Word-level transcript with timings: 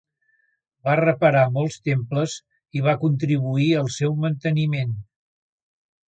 Va 0.87 0.93
reparar 0.99 1.41
molts 1.57 1.75
temples 1.89 2.37
i 2.79 2.81
va 2.87 2.95
contribuir 3.03 3.67
al 3.81 3.91
seu 3.97 4.17
manteniment. 4.25 4.97